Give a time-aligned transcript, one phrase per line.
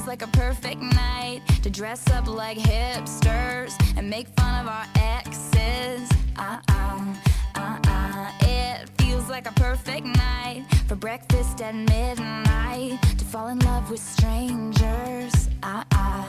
[0.00, 4.86] feels like a perfect night to dress up like hipsters and make fun of our
[4.96, 6.08] exes.
[6.38, 7.14] Uh uh,
[7.54, 8.32] uh uh.
[8.40, 14.00] It feels like a perfect night for breakfast at midnight to fall in love with
[14.00, 15.50] strangers.
[15.62, 16.26] Uh uh,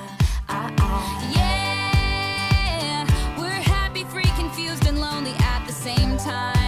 [0.50, 1.32] uh uh.
[1.34, 3.06] Yeah,
[3.38, 6.61] we're happy, free, confused, and lonely at the same time.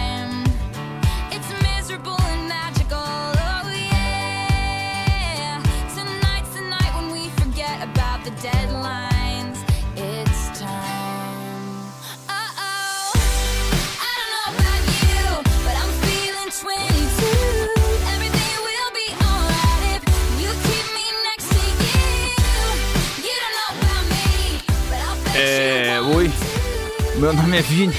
[27.24, 27.94] Meu nome é Vini.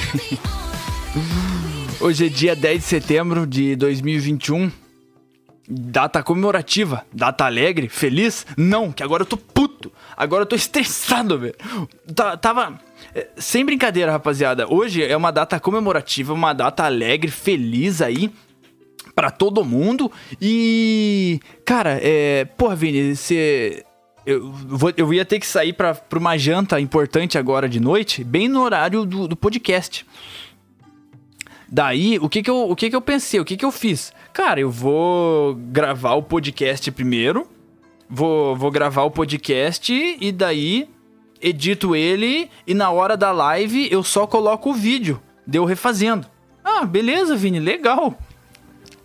[2.00, 4.72] Hoje é dia 10 de setembro de 2021.
[5.68, 8.46] Data comemorativa, data alegre, feliz?
[8.56, 9.92] Não, que agora eu tô puto.
[10.16, 11.56] Agora eu tô estressado, velho.
[12.14, 12.80] Tá- tava.
[13.16, 14.72] é, Sem brincadeira, rapaziada.
[14.72, 18.32] Hoje é uma data comemorativa, uma data alegre, feliz aí
[19.16, 20.12] pra todo mundo.
[20.40, 21.40] E.
[21.66, 22.46] Cara, é.
[22.46, 23.85] Porra, Vini, você.
[24.26, 28.48] Eu, vou, eu ia ter que sair pra uma janta importante agora de noite, bem
[28.48, 30.06] no horário do, do podcast.
[31.68, 33.40] Daí, o que que eu, o que que eu pensei?
[33.40, 34.14] O que que eu fiz?
[34.34, 37.48] Cara, eu vou gravar o podcast primeiro.
[38.10, 40.88] Vou, vou gravar o podcast e daí
[41.42, 45.22] edito ele e na hora da live eu só coloco o vídeo.
[45.46, 46.28] Deu refazendo.
[46.64, 48.18] Ah, beleza, Vini, legal.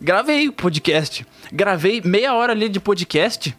[0.01, 1.27] Gravei o podcast.
[1.53, 3.57] Gravei meia hora ali de podcast.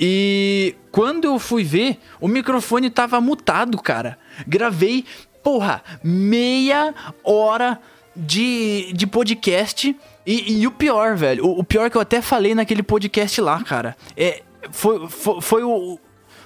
[0.00, 4.18] E quando eu fui ver, o microfone tava mutado, cara.
[4.46, 5.04] Gravei,
[5.42, 7.80] porra, meia hora
[8.14, 9.94] de, de podcast.
[10.26, 13.62] E, e o pior, velho, o, o pior que eu até falei naquele podcast lá,
[13.64, 15.98] cara, é, foi, foi, foi o,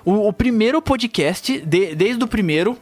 [0.05, 2.78] o, o primeiro podcast, de- desde o primeiro,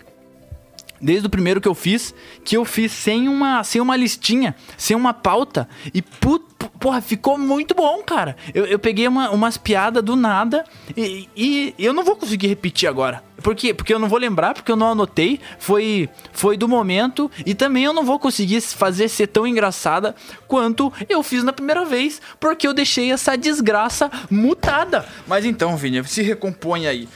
[1.00, 4.94] desde o primeiro que eu fiz, que eu fiz sem uma, sem uma listinha, sem
[4.94, 5.66] uma pauta.
[5.94, 6.44] E put,
[6.80, 8.34] porra, ficou muito bom, cara.
[8.54, 10.64] Eu, eu peguei uma- umas piadas do nada
[10.96, 13.22] e, e eu não vou conseguir repetir agora.
[13.42, 13.72] Por quê?
[13.72, 15.38] Porque eu não vou lembrar, porque eu não anotei.
[15.58, 20.14] Foi, foi do momento e também eu não vou conseguir fazer ser tão engraçada
[20.48, 25.06] quanto eu fiz na primeira vez, porque eu deixei essa desgraça mutada.
[25.26, 27.08] Mas então, Vini, se recompõe aí.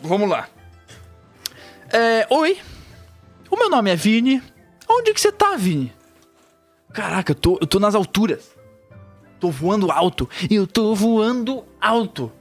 [0.00, 0.48] Vamos lá.
[1.92, 2.58] É, oi,
[3.50, 4.42] o meu nome é Vini.
[4.88, 5.92] Onde que você tá, Vini?
[6.92, 8.53] Caraca, eu tô, eu tô nas alturas.
[9.44, 10.26] Tô voando alto.
[10.50, 12.32] Eu tô voando alto.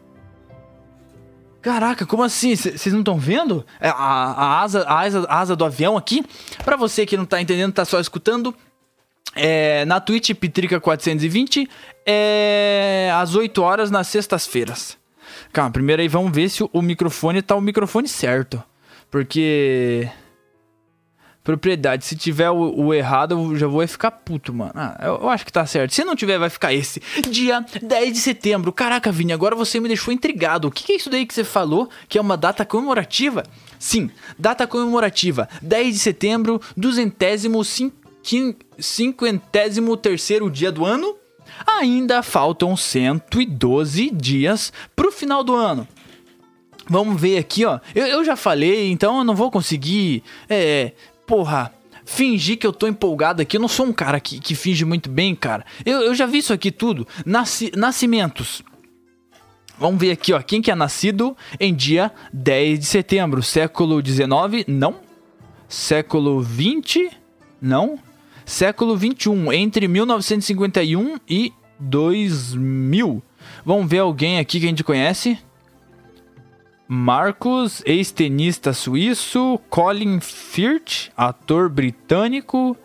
[1.62, 2.56] Caraca, como assim?
[2.56, 3.66] Vocês não estão vendo?
[3.78, 6.24] É, A, a asa, a, asa, a asa do avião aqui?
[6.64, 8.56] Pra você que não tá entendendo, tá só escutando.
[9.36, 11.70] É, na Twitch Pitrica 420
[12.06, 14.98] é às 8 horas nas sextas-feiras.
[15.52, 18.64] Calma, primeiro aí vamos ver se o microfone tá o microfone certo.
[19.12, 20.10] Porque.
[21.44, 24.72] Propriedade, se tiver o, o errado, eu já vou ficar puto, mano.
[24.76, 25.94] Ah, eu, eu acho que tá certo.
[25.94, 27.02] Se não tiver, vai ficar esse.
[27.30, 28.72] Dia 10 de setembro.
[28.72, 30.70] Caraca, Vini, agora você me deixou intrigado.
[30.70, 31.90] O que, que é isso daí que você falou?
[32.08, 33.44] Que é uma data comemorativa?
[33.78, 34.10] Sim,
[34.40, 35.50] data comemorativa.
[35.62, 41.14] 10 de setembro, duzentésimo, cinquin- cinquentésimo terceiro dia do ano.
[41.68, 45.86] Ainda faltam 112 dias pro final do ano.
[46.90, 47.80] Vamos ver aqui, ó.
[47.94, 50.24] Eu, eu já falei, então eu não vou conseguir.
[50.50, 50.94] É.
[51.26, 51.74] Porra.
[52.06, 53.58] Fingir que eu tô empolgado aqui.
[53.58, 55.66] Eu não sou um cara que, que finge muito bem, cara.
[55.86, 57.08] Eu, eu já vi isso aqui tudo.
[57.26, 58.62] Nasci, nascimentos.
[59.78, 60.42] Vamos ver aqui, ó.
[60.42, 63.42] Quem que é nascido em dia 10 de setembro?
[63.42, 64.66] Século 19?
[64.68, 64.96] Não.
[65.68, 67.10] Século 20?
[67.62, 67.98] Não.
[68.46, 73.24] Século 21, entre 1951 e 2000.
[73.66, 75.40] Vamos ver alguém aqui que a gente conhece.
[76.88, 79.60] Marcos, ex-tenista suíço.
[79.70, 82.78] Colin Firth, ator britânico.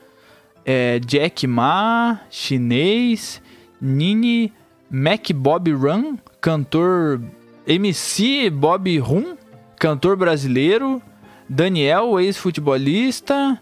[0.65, 3.43] É, Jack Ma, chinês.
[3.81, 4.53] Nini
[4.91, 7.21] Mac Bob Run, cantor
[7.67, 9.37] MC Bob Rum,
[9.79, 11.03] cantor brasileiro.
[11.49, 13.61] Daniel, ex-futebolista.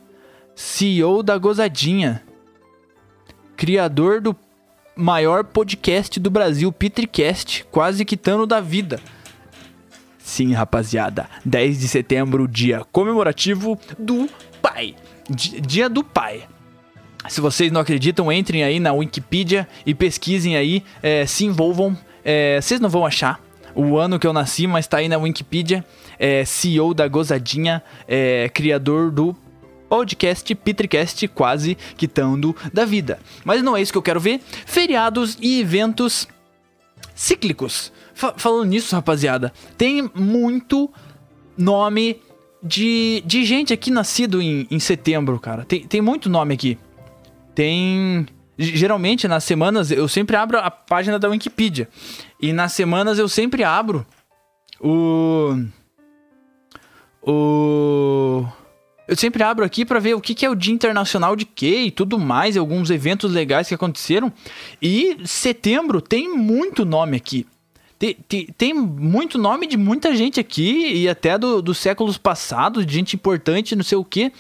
[0.55, 2.22] CEO da Gozadinha.
[3.56, 4.34] Criador do
[4.96, 8.99] maior podcast do Brasil, Petricast, quase quitando da vida.
[10.26, 14.28] Sim, rapaziada, 10 de setembro, dia comemorativo do
[14.61, 14.96] pai.
[15.31, 16.43] Di- Dia do pai.
[17.28, 21.96] Se vocês não acreditam, entrem aí na Wikipedia e pesquisem aí, é, se envolvam.
[22.25, 23.40] É, vocês não vão achar
[23.73, 25.84] o ano que eu nasci, mas tá aí na Wikipedia.
[26.19, 29.32] É, CEO da Gozadinha, é, criador do
[29.88, 33.20] podcast Petricast, quase quitando da vida.
[33.44, 34.40] Mas não é isso que eu quero ver.
[34.67, 36.26] Feriados e eventos
[37.14, 37.93] cíclicos.
[38.16, 40.90] Fa falando nisso, rapaziada, tem muito
[41.56, 42.18] nome
[42.62, 45.66] de, de gente aqui nascido em, em setembro, cara.
[45.66, 46.78] Tem, tem muito nome aqui.
[47.54, 48.26] Tem.
[48.58, 51.90] Geralmente, nas semanas, eu sempre abro a página da Wikipedia.
[52.40, 54.06] E nas semanas eu sempre abro
[54.80, 55.54] o.
[57.22, 58.46] O.
[59.06, 61.82] Eu sempre abro aqui para ver o que, que, é o Dia Internacional de quê
[61.82, 64.32] e tudo mais, alguns eventos legais que aconteceram.
[64.80, 67.46] E setembro tem muito nome aqui.
[67.98, 72.84] Tem, tem, tem, muito nome de muita gente aqui, e até do, dos séculos passados,
[72.84, 74.31] de gente importante, não sei o quê.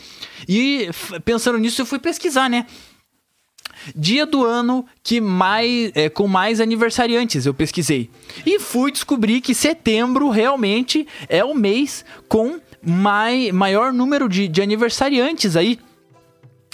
[0.46, 0.90] E
[1.24, 2.66] pensando nisso, eu fui pesquisar, né?
[3.94, 8.10] Dia do ano que mais é, com mais aniversariantes, eu pesquisei.
[8.44, 14.60] E fui descobrir que setembro realmente é o mês com mai, maior número de, de
[14.60, 15.78] aniversariantes aí.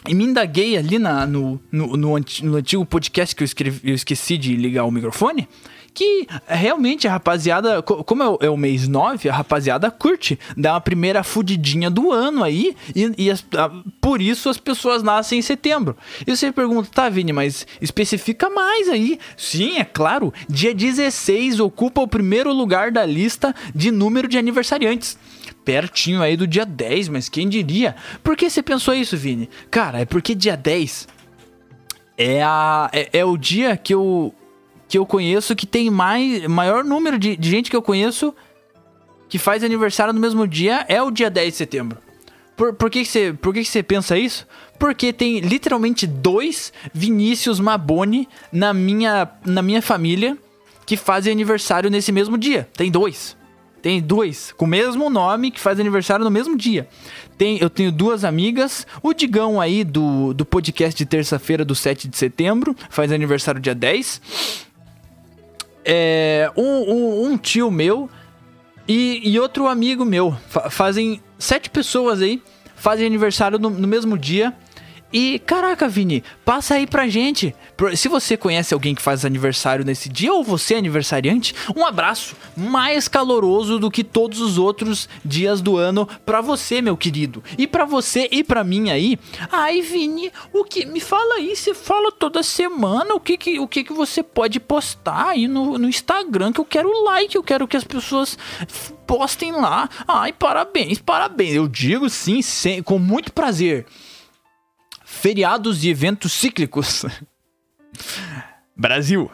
[0.08, 4.37] E me indaguei ali na, no, no, no, antigo podcast que eu, escrevi, eu esqueci
[4.37, 5.49] de ligar o microfone
[5.94, 10.81] que realmente a rapaziada, como é o, é mês 9, a rapaziada curte, dá uma
[10.81, 15.43] primeira fudidinha do ano aí, e, e as, a, por isso as pessoas nascem em
[15.43, 15.97] setembro.
[16.27, 19.19] E você pergunta, tá, Vini, mas especifica mais aí.
[19.37, 25.19] Sim, é claro, dia 16 ocupa o primeiro lugar da lista de número de aniversariantes
[25.65, 27.95] pertinho aí do dia 10, mas quem diria?
[28.23, 29.49] Por que você pensou isso, Vini?
[29.71, 31.06] Cara, é porque dia 10
[32.17, 34.35] é, a, é, é o dia que eu,
[34.93, 38.35] que eu conheço que tem mais, maior número de, de gente que eu conheço
[39.27, 41.97] que faz aniversário no mesmo dia é o dia 10 de setembro.
[42.55, 44.47] Por, por, que, que, você, por que, que você pensa isso?
[44.79, 50.37] Porque tem literalmente dois Vinícius Maboni na minha, na minha família
[50.85, 52.69] que fazem aniversário nesse mesmo dia.
[52.77, 53.35] Tem dois.
[53.81, 56.87] Tem dois com o mesmo nome que faz aniversário no mesmo dia.
[57.38, 58.87] Tem, eu tenho duas amigas.
[59.03, 63.75] O Digão aí do, do podcast de terça-feira do 7 de setembro faz aniversário dia
[63.75, 64.71] 10
[65.84, 68.08] é, um, um, um, tio meu
[68.87, 70.37] e, e outro amigo meu.
[70.49, 72.43] Fa fazem sete pessoas aí,
[72.76, 74.55] fazem aniversário no, no mesmo dia.
[75.12, 77.55] E caraca, Vini, passa aí pra gente.
[77.97, 82.35] Se você conhece alguém que faz aniversário nesse dia ou você é aniversariante, um abraço
[82.56, 87.44] mais caloroso do que todos os outros dias do ano para você, meu querido.
[87.59, 89.19] E para você e para mim aí.
[89.50, 91.55] Ai, Vini, o que me fala aí?
[91.55, 95.76] Você fala toda semana o que que, o que, que você pode postar aí no,
[95.79, 98.38] no Instagram que eu quero like, eu quero que as pessoas
[99.06, 99.91] postem lá.
[100.09, 101.55] Ai, parabéns, parabéns.
[101.55, 103.87] Eu digo sim, sim com muito prazer
[105.23, 107.07] feriados e eventos cíclicos.
[108.75, 109.31] Brasil.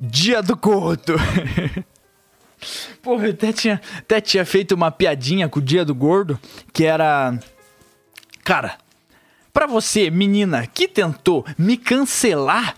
[0.00, 1.16] Dia do Gordo.
[3.02, 6.38] Porra, eu até tinha, até tinha feito uma piadinha com o Dia do Gordo,
[6.72, 7.36] que era.
[8.44, 8.78] Cara,
[9.52, 12.76] para você, menina, que tentou me cancelar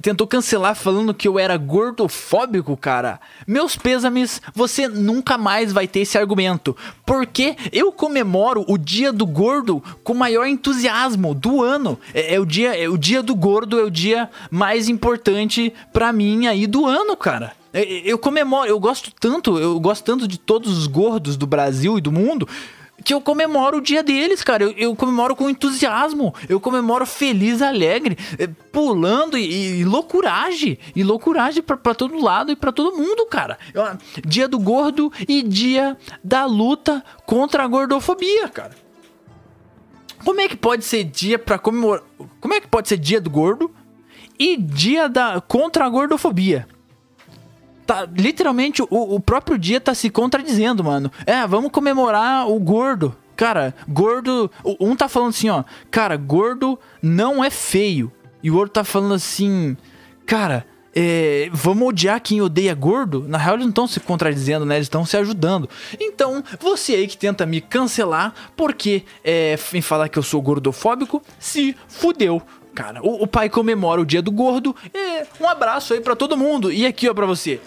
[0.00, 3.20] tentou cancelar falando que eu era gordofóbico, cara.
[3.46, 6.76] Meus pêsames, você nunca mais vai ter esse argumento.
[7.04, 11.98] Porque eu comemoro o dia do gordo com o maior entusiasmo do ano.
[12.14, 16.12] É, é, o dia, é o dia do gordo é o dia mais importante para
[16.12, 17.52] mim aí do ano, cara.
[17.72, 21.46] É, é, eu comemoro, eu gosto tanto, eu gosto tanto de todos os gordos do
[21.46, 22.48] Brasil e do mundo
[23.04, 24.64] que eu comemoro o dia deles, cara.
[24.64, 26.34] Eu, eu comemoro com entusiasmo.
[26.48, 30.78] Eu comemoro feliz, alegre, eh, pulando e, e loucuragem.
[30.94, 33.58] E loucuragem pra, pra todo lado e pra todo mundo, cara.
[34.26, 38.74] Dia do gordo e dia da luta contra a gordofobia, cara.
[40.24, 42.04] Como é que pode ser dia pra comemorar.
[42.40, 43.70] Como é que pode ser dia do gordo
[44.38, 46.68] e dia da contra a gordofobia?
[47.90, 51.10] Tá, literalmente, o, o próprio dia tá se contradizendo, mano.
[51.26, 53.16] É, vamos comemorar o gordo.
[53.34, 54.48] Cara, gordo.
[54.78, 55.64] Um tá falando assim, ó.
[55.90, 58.12] Cara, gordo não é feio.
[58.44, 59.76] E o outro tá falando assim.
[60.24, 63.24] Cara, é, vamos odiar quem odeia gordo?
[63.26, 64.76] Na real, eles não estão se contradizendo, né?
[64.76, 65.68] Eles estão se ajudando.
[65.98, 71.20] Então, você aí que tenta me cancelar porque é, em falar que eu sou gordofóbico,
[71.40, 72.40] se fudeu.
[72.72, 74.76] Cara, o, o pai comemora o dia do gordo.
[74.94, 76.72] É, um abraço aí para todo mundo.
[76.72, 77.60] E aqui, ó, pra você.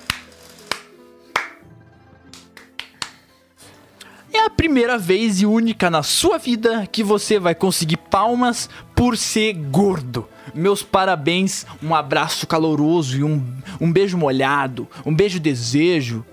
[4.55, 10.27] Primeira vez e única na sua vida que você vai conseguir palmas por ser gordo.
[10.53, 13.43] Meus parabéns, um abraço caloroso e um,
[13.79, 16.25] um beijo molhado, um beijo desejo,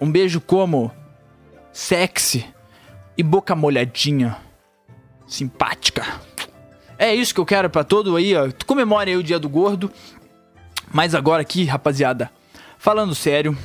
[0.00, 0.92] um beijo como
[1.72, 2.44] sexy
[3.16, 4.36] e boca molhadinha,
[5.26, 6.06] simpática.
[6.98, 8.48] É isso que eu quero para todo aí, ó.
[8.66, 9.90] Comemore aí o dia do gordo.
[10.92, 12.30] Mas agora aqui, rapaziada,
[12.78, 13.56] falando sério,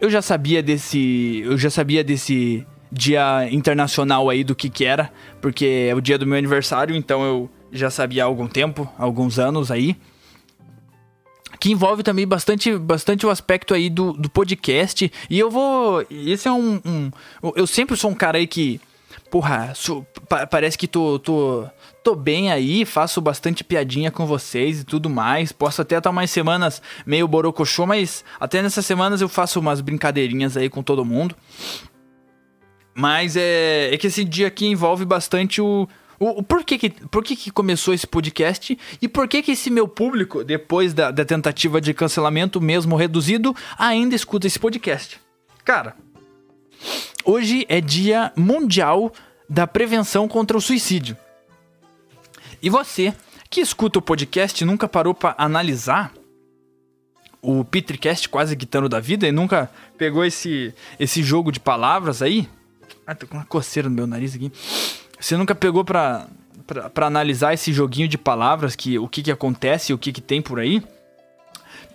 [0.00, 5.12] eu já sabia desse, eu já sabia desse dia internacional aí do que que era,
[5.40, 9.04] porque é o dia do meu aniversário, então eu já sabia há algum tempo, há
[9.04, 9.96] alguns anos aí,
[11.58, 15.10] que envolve também bastante, bastante o aspecto aí do, do podcast.
[15.28, 16.04] E eu vou.
[16.10, 17.10] Esse é um, um.
[17.56, 18.80] Eu sempre sou um cara aí que.
[19.30, 19.74] Porra,
[20.26, 21.66] pa, parece que tô, tô,
[22.02, 25.52] tô bem aí, faço bastante piadinha com vocês e tudo mais.
[25.52, 30.56] Posso até estar umas semanas meio borocochô, mas até nessas semanas eu faço umas brincadeirinhas
[30.56, 31.36] aí com todo mundo.
[32.98, 35.88] Mas é, é que esse dia aqui envolve bastante o,
[36.18, 39.52] o, o por que que, por que que começou esse podcast e por que que
[39.52, 45.20] esse meu público, depois da, da tentativa de cancelamento mesmo reduzido, ainda escuta esse podcast?
[45.64, 45.94] Cara,
[47.24, 49.12] hoje é dia mundial
[49.48, 51.16] da prevenção contra o suicídio.
[52.60, 53.14] E você
[53.48, 56.12] que escuta o podcast nunca parou para analisar
[57.40, 62.48] o Petricast quase guitando da vida e nunca pegou esse, esse jogo de palavras aí?
[63.08, 64.52] Ah, tô com uma coceira no meu nariz aqui.
[65.18, 66.26] Você nunca pegou pra,
[66.66, 70.20] pra, pra analisar esse joguinho de palavras, que o que que acontece, o que que
[70.20, 70.82] tem por aí?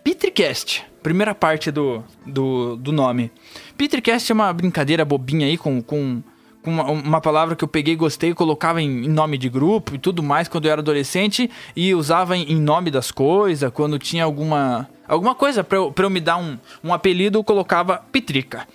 [0.04, 3.32] Petricast, primeira parte do, do, do nome.
[3.78, 6.24] Petricast é uma brincadeira bobinha aí com, com,
[6.64, 10.00] com uma, uma, palavra que eu peguei, gostei, colocava em, em, nome de grupo e
[10.00, 14.24] tudo mais quando eu era adolescente e usava em, em nome das coisas, quando tinha
[14.24, 18.68] alguma, alguma coisa pra eu, pra eu me dar um, um apelido, eu colocava Petrica.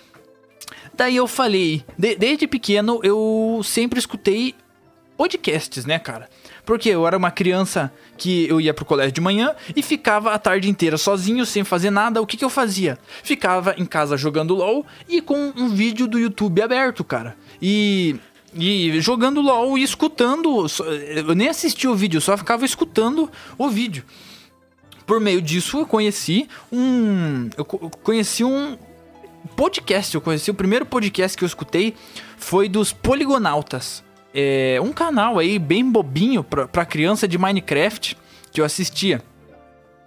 [0.99, 4.53] Daí eu falei, de, desde pequeno eu sempre escutei
[5.15, 6.29] podcasts, né, cara?
[6.65, 10.37] Porque eu era uma criança que eu ia pro colégio de manhã e ficava a
[10.37, 12.21] tarde inteira sozinho, sem fazer nada.
[12.21, 12.99] O que, que eu fazia?
[13.23, 17.37] Ficava em casa jogando LOL e com um vídeo do YouTube aberto, cara.
[17.61, 18.17] E
[18.53, 20.65] e jogando LOL e escutando.
[21.15, 24.03] Eu nem assistia o vídeo, só ficava escutando o vídeo.
[25.05, 27.49] Por meio disso, eu conheci um.
[27.55, 28.77] Eu conheci um,
[29.55, 31.95] podcast, eu conheci o primeiro podcast que eu escutei
[32.37, 34.03] foi dos Poligonautas.
[34.33, 38.15] É um canal aí bem bobinho pra, pra criança de Minecraft
[38.51, 39.21] que eu assistia.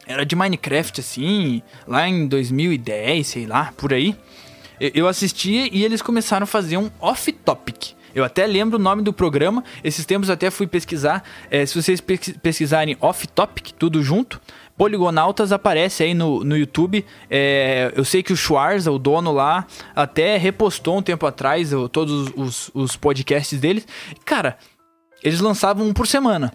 [0.07, 4.17] Era de Minecraft assim, lá em 2010, sei lá, por aí.
[4.81, 7.95] Eu assistia e eles começaram a fazer um off-topic.
[8.15, 9.65] Eu até lembro o nome do programa.
[9.83, 11.23] Esses tempos até fui pesquisar.
[11.51, 14.41] É, se vocês pesquisarem off-topic, tudo junto,
[14.76, 17.05] Poligonautas aparece aí no, no YouTube.
[17.31, 21.88] É, eu sei que o Schwarza, o dono lá, até repostou um tempo atrás eu,
[21.88, 23.87] todos os, os podcasts deles.
[24.25, 24.57] Cara,
[25.23, 26.52] eles lançavam um por semana.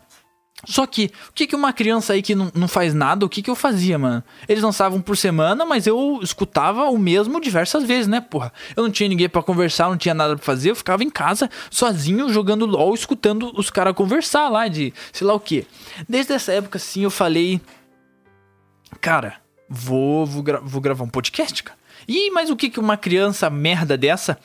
[0.65, 3.43] Só que, o que, que uma criança aí que não, não faz nada, o que,
[3.43, 4.23] que eu fazia, mano?
[4.49, 8.51] Eles lançavam por semana, mas eu escutava o mesmo diversas vezes, né, porra?
[8.75, 11.47] Eu não tinha ninguém para conversar, não tinha nada pra fazer, eu ficava em casa,
[11.69, 15.65] sozinho, jogando LOL, escutando os caras conversar lá de sei lá o que.
[16.09, 17.61] Desde essa época, assim, eu falei,
[19.01, 19.35] cara,
[19.69, 21.77] vou, vou, gra vou gravar um podcast, cara.
[22.07, 24.37] E mas o que, que uma criança merda dessa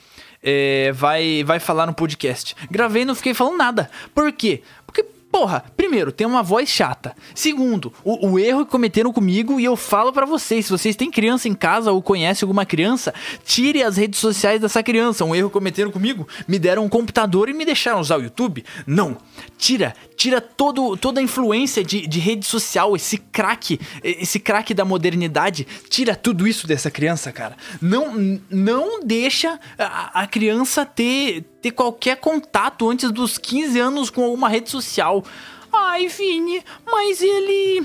[0.42, 2.56] é, vai, vai falar no podcast?
[2.70, 3.90] Gravei e não fiquei falando nada.
[4.14, 4.62] Por quê?
[4.86, 7.16] Porque Porra, primeiro, tem uma voz chata.
[7.34, 11.10] Segundo, o, o erro que cometeram comigo e eu falo para vocês, se vocês têm
[11.10, 15.24] criança em casa ou conhecem alguma criança, tire as redes sociais dessa criança.
[15.24, 18.62] Um erro que cometeram comigo, me deram um computador e me deixaram usar o YouTube.
[18.86, 19.16] Não,
[19.56, 24.84] tira, tira todo, toda a influência de, de rede social, esse craque, esse craque da
[24.84, 27.56] modernidade, tira tudo isso dessa criança, cara.
[27.80, 34.22] Não, não deixa a, a criança ter ter qualquer contato antes dos 15 anos com
[34.22, 35.24] alguma rede social.
[35.72, 37.84] Ai, Vini, mas ele.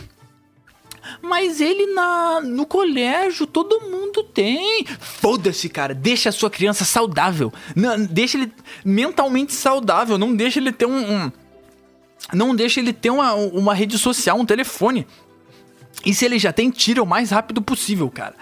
[1.20, 4.86] Mas ele na no colégio todo mundo tem.
[5.00, 5.96] Foda-se, cara.
[5.96, 7.52] Deixa a sua criança saudável.
[7.76, 8.52] Não, deixa ele
[8.86, 10.20] mentalmente saudável.
[10.20, 11.32] Não deixa ele ter um, um
[12.34, 15.08] não deixa ele ter uma, uma rede social, um telefone.
[16.06, 18.36] E se ele já tem, tira o mais rápido possível, cara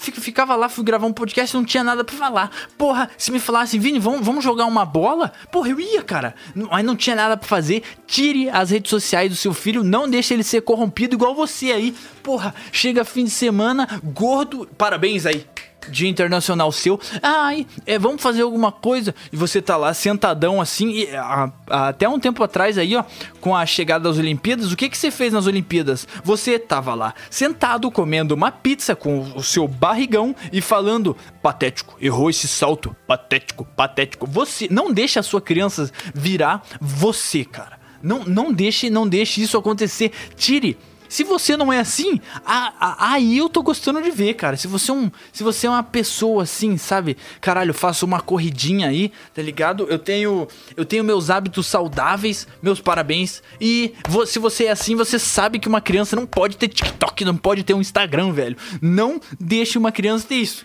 [0.00, 2.50] ficava lá, fui gravar um podcast, não tinha nada para falar.
[2.78, 5.32] Porra, se me falasse, Vini, vamos, vamos jogar uma bola?
[5.52, 6.34] Porra, eu ia, cara.
[6.54, 7.82] Mas não tinha nada para fazer.
[8.06, 11.94] Tire as redes sociais do seu filho, não deixe ele ser corrompido igual você aí.
[12.22, 14.66] Porra, chega fim de semana, gordo.
[14.78, 15.44] Parabéns aí.
[15.88, 17.00] Dia Internacional seu.
[17.22, 19.14] Ai, é, vamos fazer alguma coisa.
[19.32, 20.90] E você tá lá sentadão assim.
[20.90, 23.04] E, a, a, até um tempo atrás aí, ó,
[23.40, 26.06] com a chegada das Olimpíadas, o que que você fez nas Olimpíadas?
[26.24, 32.30] Você tava lá sentado comendo uma pizza com o seu barrigão e falando: patético, errou
[32.30, 34.26] esse salto, patético, patético.
[34.26, 37.78] Você não deixa a sua criança virar você, cara.
[38.02, 40.10] Não, não deixe, não deixe isso acontecer.
[40.36, 40.76] Tire
[41.10, 44.56] se você não é assim, aí eu tô gostando de ver, cara.
[44.56, 47.16] Se você, é um, se você é uma pessoa assim, sabe?
[47.40, 49.88] Caralho, faço uma corridinha aí, tá ligado?
[49.90, 53.42] Eu tenho, eu tenho meus hábitos saudáveis, meus parabéns.
[53.60, 53.92] E
[54.24, 57.64] se você é assim, você sabe que uma criança não pode ter TikTok, não pode
[57.64, 58.56] ter um Instagram, velho.
[58.80, 60.64] Não deixe uma criança ter isso.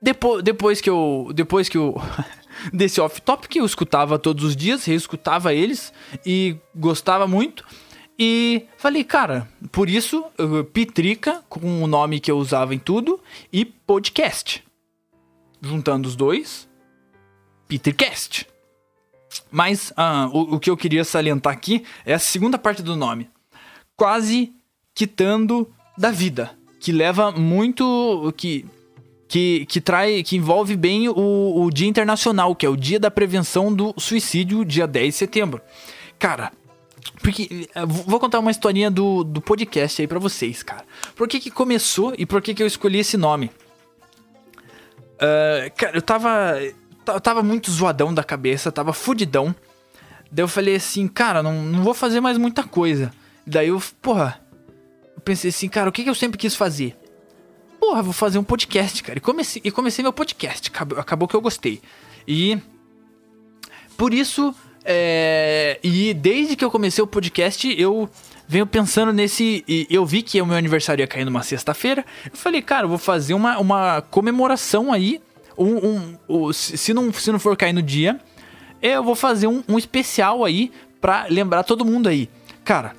[0.00, 1.32] Depois, depois que eu.
[1.34, 2.00] Depois que eu.
[2.72, 5.92] desse off-topic, eu escutava todos os dias, reescutava eles
[6.24, 7.64] e gostava muito.
[8.22, 10.22] E falei, cara, por isso,
[10.74, 13.18] Pitrica, com o nome que eu usava em tudo,
[13.50, 14.62] e podcast.
[15.62, 16.68] Juntando os dois,
[17.66, 18.46] Petercast.
[19.50, 23.26] Mas ah, o, o que eu queria salientar aqui é a segunda parte do nome.
[23.96, 24.52] Quase
[24.94, 26.50] quitando da vida.
[26.78, 28.34] Que leva muito.
[28.36, 28.66] que
[29.28, 33.12] que, que trai, que envolve bem o, o Dia Internacional, que é o Dia da
[33.12, 35.62] Prevenção do Suicídio, dia 10 de setembro.
[36.18, 36.50] Cara,
[37.22, 40.84] porque eh, vou contar uma historinha do, do podcast aí para vocês, cara.
[41.14, 43.50] Por que que começou e por que que eu escolhi esse nome?
[45.16, 46.60] Uh, cara, eu tava
[47.06, 49.54] eu tava muito zoadão da cabeça, tava fudidão.
[50.30, 53.12] Daí eu falei assim, cara, não, não vou fazer mais muita coisa.
[53.46, 54.40] Daí eu, porra,
[55.16, 56.96] eu pensei assim, cara, o que que eu sempre quis fazer?
[57.90, 59.18] porra, vou fazer um podcast, cara.
[59.18, 60.68] E comecei, e comecei meu podcast.
[60.68, 61.80] Acabou, acabou que eu gostei.
[62.28, 62.56] E.
[63.96, 64.54] Por isso.
[64.84, 68.08] É, e desde que eu comecei o podcast, eu
[68.48, 69.64] venho pensando nesse.
[69.88, 72.04] eu vi que o meu aniversário ia cair numa sexta-feira.
[72.24, 75.20] Eu falei, cara, eu vou fazer uma, uma comemoração aí.
[75.56, 78.18] Um, um, um, se, não, se não for cair no dia,
[78.80, 82.28] eu vou fazer um, um especial aí pra lembrar todo mundo aí.
[82.64, 82.94] Cara,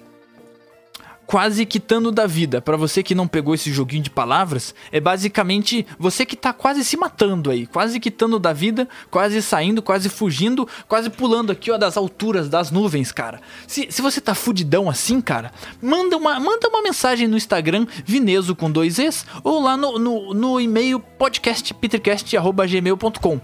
[1.32, 2.62] quase quitando da vida.
[2.62, 6.84] Para você que não pegou esse joguinho de palavras, é basicamente você que tá quase
[6.84, 11.78] se matando aí, quase quitando da vida, quase saindo, quase fugindo, quase pulando aqui, ó,
[11.78, 13.40] das alturas das nuvens, cara.
[13.66, 18.54] Se, se você tá fudidão assim, cara, manda uma, manda uma mensagem no Instagram, Vineso
[18.54, 23.40] com dois Es, ou lá no, no, no e-mail podcastpetercast.gmail.com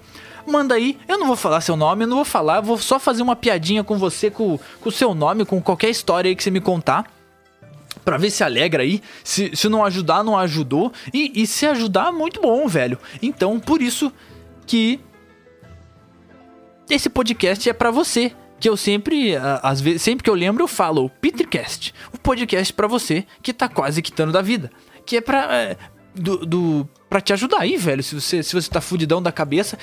[0.45, 0.97] manda aí.
[1.07, 3.81] Eu não vou falar seu nome, eu não vou falar, vou só fazer uma piadinha
[3.81, 7.16] com você, com o seu nome, com qualquer história aí que você me contar
[8.07, 9.01] para ver se alegra aí.
[9.21, 10.93] Se, se não ajudar, não ajudou.
[11.13, 12.97] E, e se ajudar, muito bom, velho.
[13.21, 14.13] Então, por isso
[14.65, 15.01] que
[16.89, 18.31] esse podcast é para você.
[18.61, 22.73] Que eu sempre, às vezes, sempre que eu lembro, eu falo o Petercast, o podcast
[22.73, 24.71] para você que tá quase quitando da vida.
[25.05, 25.53] Que é pra.
[25.53, 25.77] É,
[26.15, 28.03] do, do para te ajudar aí, velho.
[28.03, 29.77] Se você, se você tá fudidão da cabeça,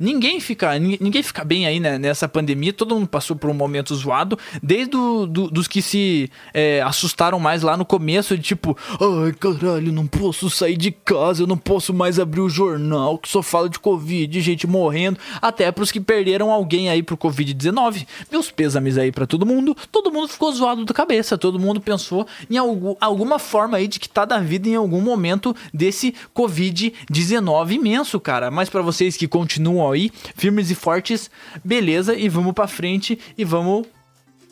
[0.00, 2.72] ninguém fica, ninguém fica bem aí né, nessa pandemia.
[2.72, 7.38] Todo mundo passou por um momento zoado, desde do, do, dos que se é, assustaram
[7.38, 11.56] mais lá no começo, de tipo, ai caralho, não posso sair de casa, eu não
[11.56, 16.00] posso mais abrir o jornal que só fala de Covid, gente morrendo, até pros que
[16.00, 18.06] perderam alguém aí pro Covid-19.
[18.30, 19.76] Meus pêsames aí para todo mundo.
[19.90, 23.98] Todo mundo ficou zoado da cabeça, todo mundo pensou em algum, alguma forma aí de
[23.98, 28.48] que tá da vida em algum momento desse Covid-19 imenso, cara.
[28.48, 31.28] Mas para vocês que continuam aí, firmes e fortes,
[31.64, 33.86] beleza, e vamos para frente e vamos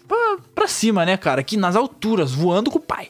[0.09, 1.41] pra, pra cima, né, cara?
[1.41, 3.09] Aqui nas alturas, voando com o pai.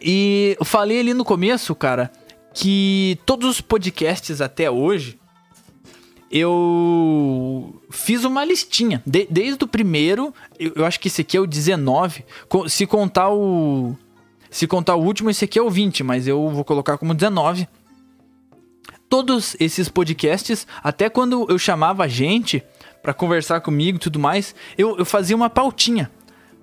[0.00, 2.10] E eu falei ali no começo, cara,
[2.52, 5.20] que todos os podcasts até hoje
[6.32, 9.02] eu fiz uma listinha.
[9.06, 12.24] De, desde o primeiro, eu, eu, acho que esse aqui é o 19.
[12.68, 13.94] Se contar o.
[14.52, 17.66] Se contar o último, esse aqui é o 20, mas eu vou colocar como 19.
[19.08, 22.62] Todos esses podcasts, até quando eu chamava gente
[23.02, 26.10] para conversar comigo e tudo mais, eu, eu fazia uma pautinha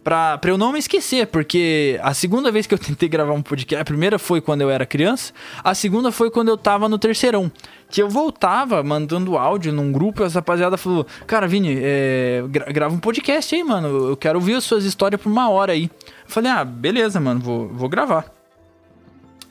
[0.04, 3.42] pra, pra eu não me esquecer, porque a segunda vez que eu tentei gravar um
[3.42, 5.34] podcast, a primeira foi quando eu era criança,
[5.64, 7.52] a segunda foi quando eu tava no terceirão.
[7.92, 12.72] Que eu voltava mandando áudio num grupo e essa rapaziada falou: Cara, Vini, é, gra
[12.72, 14.10] grava um podcast aí, mano.
[14.10, 15.86] Eu quero ouvir as suas histórias por uma hora aí.
[15.86, 18.26] Eu falei, ah, beleza, mano, vou, vou gravar.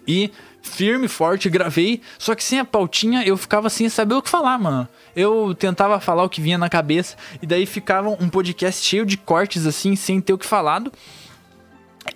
[0.06, 0.30] E
[0.62, 2.00] firme, forte, gravei.
[2.18, 4.88] Só que sem a pautinha eu ficava sem saber o que falar, mano.
[5.14, 7.16] Eu tentava falar o que vinha na cabeça.
[7.42, 10.92] E daí ficava um podcast cheio de cortes, assim, sem ter o que falado.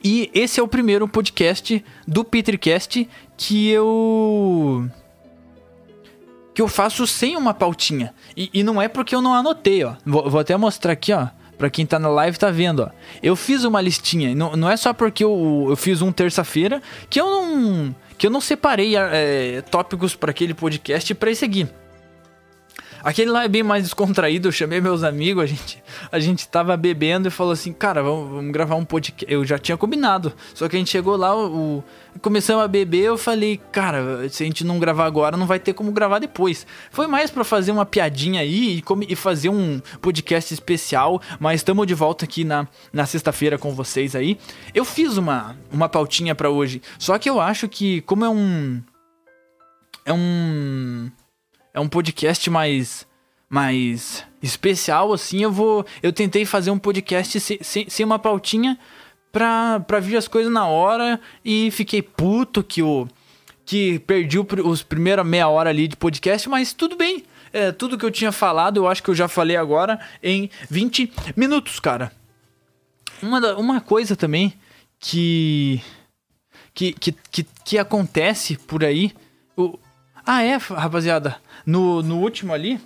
[0.03, 4.89] E esse é o primeiro podcast do Petercast que eu.
[6.55, 8.15] que eu faço sem uma pautinha.
[8.37, 9.95] E, e não é porque eu não anotei, ó.
[10.05, 11.29] Vou, vou até mostrar aqui, ó.
[11.59, 12.91] Pra quem tá na live tá vendo, ó.
[13.23, 14.35] Eu fiz uma listinha.
[14.35, 17.95] Não, não é só porque eu, eu fiz um terça-feira que eu não.
[18.23, 21.69] Que eu não separei é, tópicos para aquele podcast para seguir.
[23.03, 26.77] Aquele lá é bem mais descontraído, eu chamei meus amigos, a gente, a gente tava
[26.77, 29.33] bebendo e falou assim, cara, vamos, vamos gravar um podcast.
[29.33, 31.85] Eu já tinha combinado, só que a gente chegou lá, o, o,
[32.21, 35.73] começamos a beber, eu falei, cara, se a gente não gravar agora, não vai ter
[35.73, 36.65] como gravar depois.
[36.91, 41.87] Foi mais para fazer uma piadinha aí e, e, fazer um podcast especial, mas estamos
[41.87, 44.38] de volta aqui na, na sexta-feira com vocês aí.
[44.73, 48.81] Eu fiz uma, uma pautinha para hoje, só que eu acho que, como é um.
[50.05, 51.11] É um
[51.73, 53.07] é um podcast mais
[53.49, 58.79] mais especial assim, eu vou eu tentei fazer um podcast sem, sem, sem uma pautinha
[59.31, 63.09] pra, pra vir as coisas na hora e fiquei puto que o
[63.65, 67.25] que perdi os primeira meia hora ali de podcast, mas tudo bem.
[67.53, 71.13] É, tudo que eu tinha falado, eu acho que eu já falei agora em 20
[71.37, 72.11] minutos, cara.
[73.23, 74.55] uma, uma coisa também
[74.99, 75.81] que,
[76.75, 79.13] que, que, que, que acontece por aí.
[79.57, 79.79] O,
[80.27, 81.37] ah, é, rapaziada.
[81.67, 82.81] No, no último ali,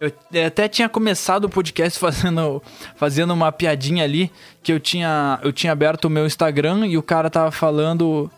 [0.00, 0.12] eu
[0.46, 2.62] até tinha começado o podcast fazendo,
[2.96, 4.30] fazendo uma piadinha ali.
[4.62, 8.30] Que eu tinha, eu tinha aberto o meu Instagram e o cara tava falando.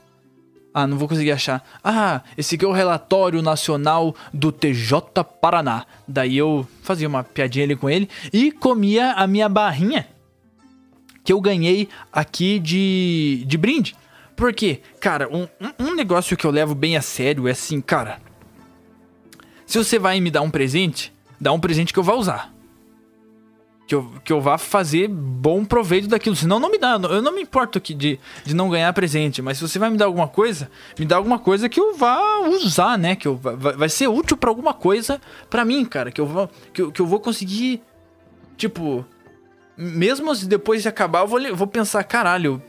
[0.73, 1.64] Ah, não vou conseguir achar.
[1.83, 5.85] Ah, esse aqui é o relatório nacional do TJ Paraná.
[6.07, 10.07] Daí eu fazia uma piadinha ali com ele e comia a minha barrinha
[11.25, 13.95] que eu ganhei aqui de, de brinde.
[14.40, 14.81] Por quê?
[14.98, 15.46] Cara, um,
[15.79, 18.18] um- negócio que eu levo bem a sério é assim, cara.
[19.66, 22.50] Se você vai me dar um presente, dá um presente que eu vá usar.
[23.87, 26.35] Que eu, que eu vá fazer bom proveito daquilo.
[26.35, 26.92] Senão não me dá.
[27.11, 29.42] Eu não me importo de, de não ganhar presente.
[29.42, 32.40] Mas se você vai me dar alguma coisa, me dá alguma coisa que eu vá
[32.48, 33.14] usar, né?
[33.14, 36.11] Que eu, va- vai, vai ser útil pra alguma coisa pra mim, cara.
[36.11, 37.83] Que eu, vou, que, que eu vou conseguir.
[38.57, 39.05] Tipo,
[39.76, 42.62] mesmo depois de acabar, eu vou, vou pensar, caralho,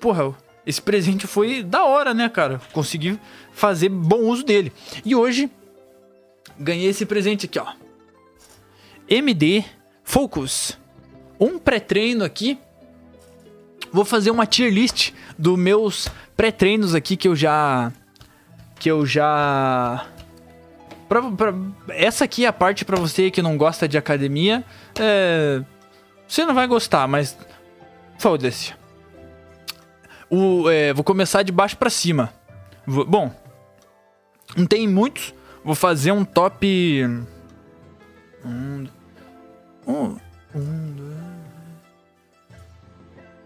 [0.00, 0.32] porra,
[0.66, 2.60] esse presente foi da hora, né, cara?
[2.72, 3.18] Consegui
[3.52, 4.72] fazer bom uso dele.
[5.04, 5.50] E hoje,
[6.58, 7.66] ganhei esse presente aqui, ó.
[9.08, 9.64] MD
[10.02, 10.78] Focus.
[11.38, 12.58] Um pré-treino aqui.
[13.92, 17.92] Vou fazer uma tier list dos meus pré-treinos aqui que eu já.
[18.78, 20.06] Que eu já.
[21.08, 21.54] Pra, pra-
[21.90, 24.64] essa aqui é a parte pra você que não gosta de academia.
[24.98, 25.62] É,
[26.26, 27.36] você não vai gostar, mas.
[28.18, 28.72] Foda-se.
[30.34, 32.32] O, é, vou começar de baixo pra cima.
[32.86, 33.30] Vou- bom,
[34.56, 35.32] não tem muitos.
[35.64, 37.04] Vou fazer um top.
[38.44, 38.86] Um.
[39.86, 40.16] Um.
[40.54, 41.16] um dois,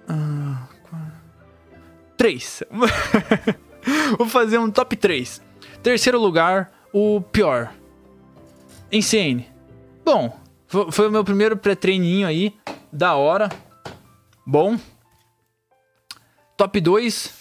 [0.09, 1.12] ah, quatro,
[2.16, 2.62] três.
[4.18, 5.42] vou fazer um top 3.
[5.83, 7.70] Terceiro lugar, o pior.
[8.90, 9.46] Insane.
[10.05, 10.35] Bom,
[10.66, 12.55] fo- foi o meu primeiro pré-treininho aí.
[12.92, 13.48] Da hora.
[14.46, 14.79] Bom.
[16.59, 17.33] Top 2.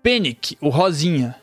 [0.00, 1.34] Panic, o rosinha.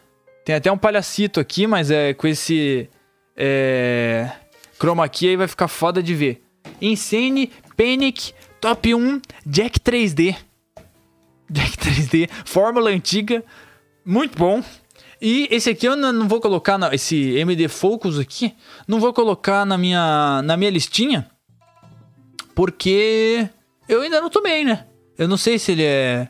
[0.45, 2.89] Tem até um palhacito aqui, mas é com esse
[3.35, 4.31] é,
[4.79, 6.41] chroma key aí vai ficar foda de ver.
[6.81, 10.37] Insane, Panic, top 1, Jack 3D.
[11.51, 13.43] Jack 3D, fórmula antiga,
[14.05, 14.63] muito bom.
[15.21, 18.55] E esse aqui eu não não vou colocar, na, esse MD Focus aqui,
[18.87, 21.29] não vou colocar na minha, na minha listinha,
[22.55, 23.49] porque
[23.89, 24.85] eu ainda não tomei, né?
[25.17, 26.29] Eu não sei se ele é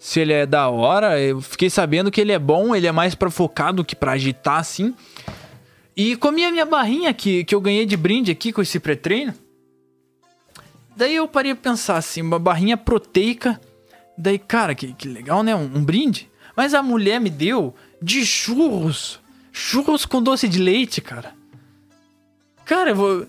[0.00, 1.20] se ele é da hora.
[1.20, 4.12] Eu fiquei sabendo que ele é bom, ele é mais pra focar do que pra
[4.12, 4.94] agitar assim.
[5.94, 9.34] E comi a minha barrinha que, que eu ganhei de brinde aqui com esse pré-treino.
[10.96, 13.60] Daí eu parei a pensar assim, uma barrinha proteica.
[14.16, 15.54] Daí, cara, que, que legal, né?
[15.54, 16.30] Um, um brinde.
[16.56, 19.20] Mas a mulher me deu de churros.
[19.52, 21.34] Churros com doce de leite, cara.
[22.64, 23.26] Cara, eu vou.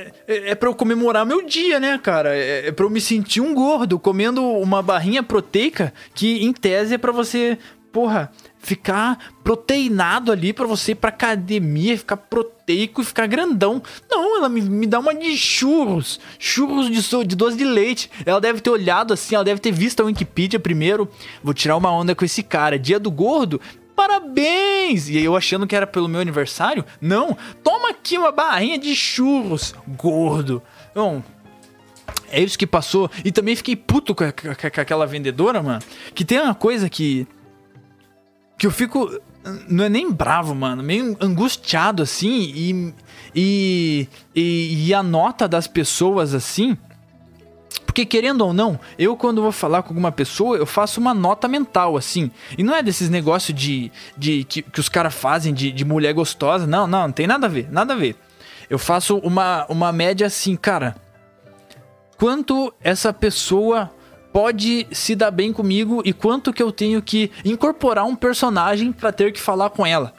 [0.00, 2.34] É, é, é eu comemorar meu dia, né, cara?
[2.34, 6.98] É, é eu me sentir um gordo comendo uma barrinha proteica que, em tese, é
[6.98, 7.58] pra você,
[7.92, 13.82] porra, ficar proteinado ali pra você ir pra academia, ficar proteico e ficar grandão.
[14.08, 16.20] Não, ela me, me dá uma de churros.
[16.38, 18.10] Churros de, de doce de leite.
[18.24, 21.08] Ela deve ter olhado assim, ela deve ter visto a Wikipedia primeiro.
[21.42, 22.78] Vou tirar uma onda com esse cara.
[22.78, 23.60] Dia do gordo?
[24.00, 25.10] Parabéns!
[25.10, 26.84] E eu achando que era pelo meu aniversário?
[27.00, 30.62] Não, toma aqui uma barrinha de churros, gordo.
[30.94, 31.22] Bom,
[32.30, 33.10] é isso que passou.
[33.22, 35.82] E também fiquei puto com, a- com aquela vendedora, mano.
[36.14, 37.26] Que tem uma coisa que.
[38.58, 39.20] Que eu fico.
[39.68, 40.82] Não é nem bravo, mano.
[40.82, 42.40] Meio angustiado assim.
[42.56, 42.94] E.
[43.34, 44.08] E.
[44.34, 46.74] E, e a nota das pessoas assim.
[48.00, 51.46] Porque querendo ou não, eu quando vou falar com alguma pessoa, eu faço uma nota
[51.46, 52.30] mental, assim.
[52.56, 56.14] E não é desses negócios de, de que, que os caras fazem de, de mulher
[56.14, 56.66] gostosa.
[56.66, 58.16] Não, não, não tem nada a ver, nada a ver.
[58.70, 60.96] Eu faço uma, uma média assim, cara.
[62.16, 63.90] Quanto essa pessoa
[64.32, 69.12] pode se dar bem comigo e quanto que eu tenho que incorporar um personagem pra
[69.12, 70.14] ter que falar com ela.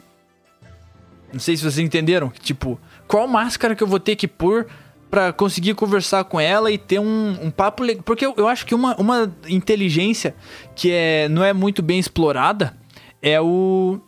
[1.33, 2.31] Não sei se vocês entenderam.
[2.41, 4.67] Tipo, qual máscara que eu vou ter que pôr
[5.11, 8.01] pra conseguir conversar com ela e ter um, um papo legal.
[8.01, 10.33] Porque eu, eu acho que uma, uma inteligência
[10.73, 12.77] que é, não é muito bem explorada
[13.21, 13.99] é o.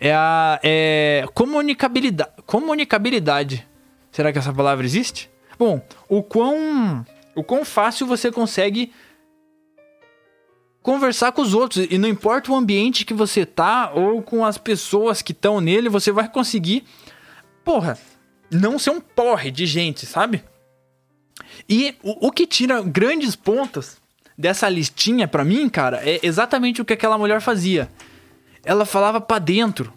[0.00, 2.32] É a é comunicabilidade.
[2.44, 3.66] Comunicabilidade.
[4.10, 5.30] Será que essa palavra existe?
[5.56, 8.92] Bom, o quão, o quão fácil você consegue
[10.82, 11.86] conversar com os outros.
[11.88, 15.88] E não importa o ambiente que você tá ou com as pessoas que estão nele,
[15.88, 16.84] você vai conseguir,
[17.62, 17.96] porra,
[18.50, 20.42] não ser um porre de gente, sabe?
[21.68, 23.98] E o, o que tira grandes pontos
[24.36, 27.90] dessa listinha pra mim, cara, é exatamente o que aquela mulher fazia.
[28.64, 29.92] Ela falava pra dentro.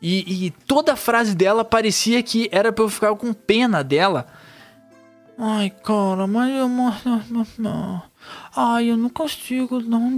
[0.00, 4.26] E, e toda frase dela parecia que era pra eu ficar com pena dela.
[5.36, 6.68] Ai, cara, mas eu.
[8.54, 10.16] Ai, eu não consigo dar um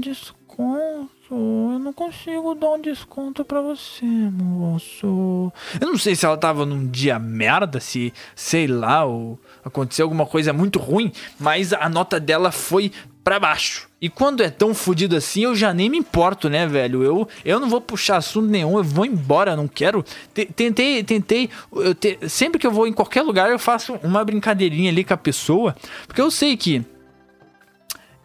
[0.56, 1.06] desconto.
[1.30, 5.52] Eu não consigo dar um desconto pra você, moço.
[5.80, 10.24] Eu não sei se ela tava num dia merda, se, sei lá, ou aconteceu alguma
[10.24, 12.92] coisa muito ruim, mas a nota dela foi
[13.24, 13.88] pra baixo.
[14.00, 17.02] E quando é tão fodido assim, eu já nem me importo, né, velho?
[17.02, 20.04] Eu, eu não vou puxar assunto nenhum, eu vou embora, não quero.
[20.32, 21.50] Tentei, tentei.
[21.72, 25.14] Eu te, sempre que eu vou em qualquer lugar, eu faço uma brincadeirinha ali com
[25.14, 25.74] a pessoa,
[26.06, 26.84] porque eu sei que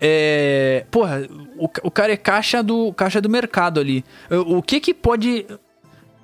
[0.03, 4.03] é, porra, o, o cara é caixa do, caixa do mercado ali.
[4.31, 5.45] O, o que que pode.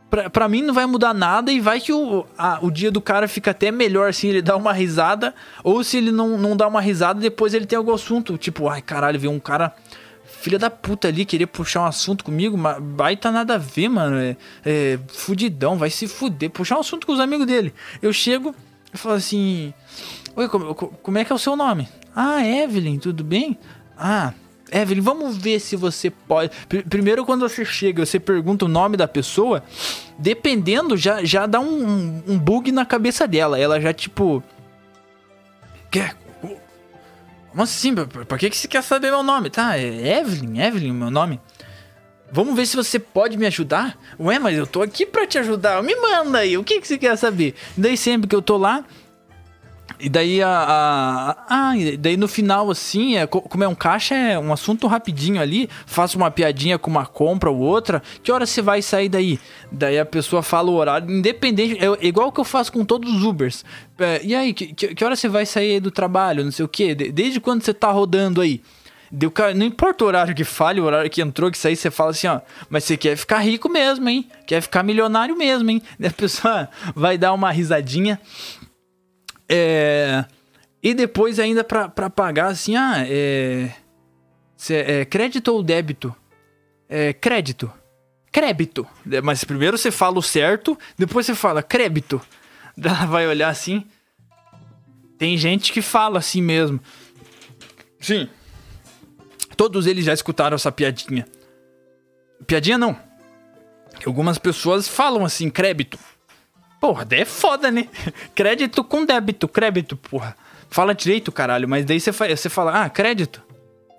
[0.10, 3.02] Pra, pra mim não vai mudar nada e vai que o, a, o dia do
[3.02, 5.36] cara fica até melhor assim, ele dá uma risada.
[5.63, 8.36] Ou se ele não, não dá uma risada, depois ele tem algum assunto.
[8.36, 9.76] Tipo, ai caralho, veio um cara
[10.26, 13.90] filha da puta ali querer puxar um assunto comigo, mas vai tá nada a ver,
[13.90, 14.18] mano.
[14.18, 14.36] É,
[14.66, 16.50] é fudidão, vai se fuder.
[16.50, 17.74] Puxar um assunto com os amigos dele.
[18.02, 18.56] Eu chego
[18.92, 19.72] e falo assim:
[20.36, 21.88] Oi, como, como é que é o seu nome?
[22.19, 23.60] Ah, Evelyn, tudo bem?
[23.95, 24.34] Ah,
[24.71, 26.49] Evelyn, vamos ver se você pode.
[26.89, 29.63] Primeiro, quando você chega, você pergunta o nome da pessoa,
[30.17, 33.60] dependendo, já, já dá um, um bug na cabeça dela.
[33.60, 34.41] Ela já, tipo.
[35.91, 36.15] Quer.
[37.51, 37.93] Como assim?
[37.93, 39.51] Pra que, que você quer saber meu nome?
[39.51, 41.39] Tá, é Evelyn, Evelyn, meu nome.
[42.32, 43.95] Vamos ver se você pode me ajudar?
[44.19, 45.84] Ué, mas eu tô aqui pra te ajudar.
[45.84, 47.53] Me manda aí, o que, que você quer saber?
[47.77, 48.84] Daí sempre que eu tô lá,
[49.99, 54.13] e daí a, a, a, ah, daí no final assim, é, como é um caixa,
[54.15, 58.45] é um assunto rapidinho ali, faço uma piadinha com uma compra ou outra, que hora
[58.45, 59.39] você vai sair daí?
[59.71, 63.23] Daí a pessoa fala o horário, independente, é igual que eu faço com todos os
[63.23, 63.65] Ubers.
[63.97, 66.67] É, e aí, que, que, que, hora você vai sair do trabalho, não sei o
[66.67, 68.62] que, desde quando você tá rodando aí?
[69.10, 72.12] Deu, não importa o horário que fale, o horário que entrou, que sair, você fala
[72.12, 74.29] assim, ó, mas você quer ficar rico mesmo, hein?
[74.45, 75.81] Quer ficar milionário mesmo, hein?
[75.97, 78.19] Daí a pessoa vai dar uma risadinha.
[79.49, 80.25] É,
[80.81, 83.71] e depois ainda para pagar assim, ah, é,
[84.69, 86.15] é, crédito ou débito?
[86.89, 87.71] É, crédito.
[88.31, 88.86] Crédito.
[89.23, 92.21] Mas primeiro você fala o certo, depois você fala crédito.
[92.77, 93.86] Ela vai olhar assim.
[95.17, 96.79] Tem gente que fala assim mesmo.
[97.99, 98.29] Sim.
[99.55, 101.25] Todos eles já escutaram essa piadinha.
[102.45, 102.95] Piadinha não.
[104.05, 105.97] Algumas pessoas falam assim, crédito.
[106.80, 107.88] Porra, daí é foda, né?
[108.36, 110.36] Crédito com débito, crédito, porra.
[110.70, 113.42] Fala direito, caralho, mas daí você, você fala, ah, crédito.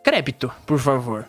[0.05, 1.27] Crédito, por favor.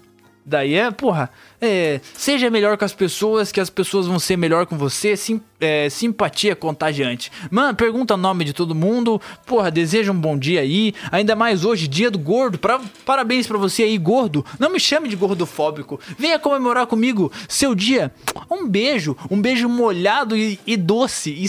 [0.50, 1.30] Daí é, porra,
[1.62, 5.40] é, seja melhor com as pessoas, que as pessoas vão ser melhor com você, sim,
[5.62, 7.32] é, simpatia contagiante.
[7.52, 11.64] Mano, pergunta o nome de todo mundo, porra, deseja um bom dia aí, ainda mais
[11.64, 14.44] hoje, dia do gordo, pra, parabéns pra você aí, gordo.
[14.58, 18.12] Não me chame de gordofóbico, venha comemorar comigo seu dia.
[18.50, 21.48] Um beijo, um beijo molhado e, e doce, e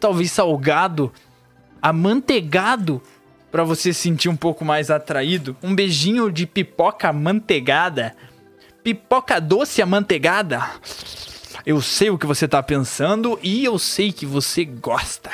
[0.00, 1.12] talvez salgado,
[1.82, 3.02] amanteigado
[3.50, 5.56] para você sentir um pouco mais atraído.
[5.62, 8.14] Um beijinho de pipoca manteigada
[8.88, 10.64] pipoca doce amanteigada.
[11.66, 15.30] Eu sei o que você tá pensando e eu sei que você gosta.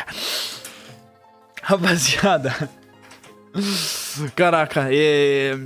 [1.63, 2.69] Rapaziada.
[4.35, 5.57] Caraca, é.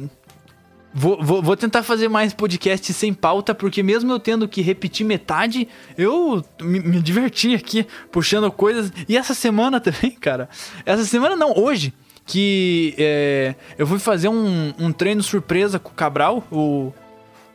[0.93, 5.07] Vou, vou, vou, tentar fazer mais podcast sem pauta, porque mesmo eu tendo que repetir
[5.07, 8.93] metade, eu me, me diverti aqui puxando coisas.
[9.09, 10.51] E essa semana também, cara.
[10.85, 11.95] Essa semana não, hoje.
[12.27, 16.93] Que é, eu fui fazer um, um treino surpresa com o Cabral, o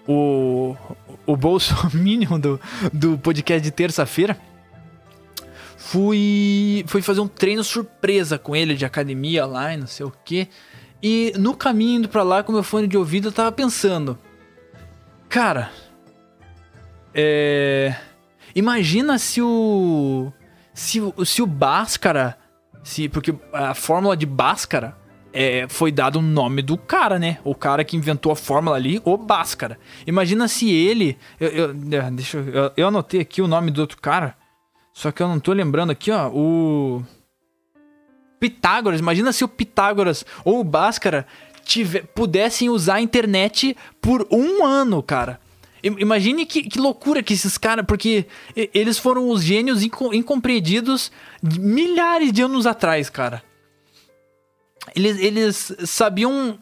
[0.08, 0.76] o,
[1.26, 2.60] o bolso mínimo do,
[2.92, 4.38] do podcast de terça-feira.
[5.78, 10.14] Fui, fui fazer um treino surpresa com ele de academia lá e não sei o
[10.24, 10.48] que.
[11.02, 14.18] E no caminho indo pra lá com meu fone de ouvido eu tava pensando.
[15.28, 15.72] Cara.
[17.14, 17.96] É.
[18.56, 20.32] Imagina se o.
[20.74, 22.38] Se, se o Bhaskara.
[22.84, 25.03] Se, porque a fórmula de Bhaskara
[25.34, 27.40] é, foi dado o nome do cara, né?
[27.44, 29.80] O cara que inventou a fórmula ali, o Bhaskara.
[30.06, 31.18] Imagina se ele.
[31.40, 34.38] Eu, eu, é, deixa eu, eu, eu anotei aqui o nome do outro cara.
[34.94, 36.30] Só que eu não tô lembrando aqui, ó.
[36.30, 37.04] O.
[38.40, 39.00] Pitágoras.
[39.00, 41.26] Imagina se o Pitágoras ou o Bhaskara
[41.66, 45.40] tiver, pudessem usar a internet por um ano, cara.
[45.82, 47.86] Imagine que, que loucura que esses caras.
[47.88, 53.42] Porque eles foram os gênios incompreendidos milhares de anos atrás, cara.
[54.96, 56.58] Eles, eles sabiam.